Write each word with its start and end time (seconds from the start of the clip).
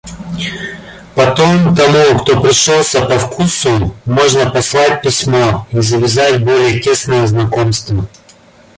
Потом 1.13 1.75
тому, 1.75 2.17
кто 2.19 2.41
пришелся 2.41 3.05
по 3.05 3.19
вкусу, 3.19 3.93
можно 4.05 4.49
послать 4.49 5.03
письмо 5.03 5.67
и 5.71 5.79
завязать 5.79 6.43
более 6.43 6.79
тесное 6.79 7.27
знакомство. 7.27 8.07